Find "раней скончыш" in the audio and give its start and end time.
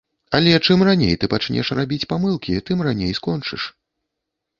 2.87-3.61